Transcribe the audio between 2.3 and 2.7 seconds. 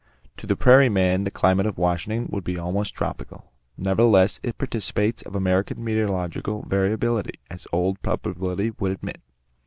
would be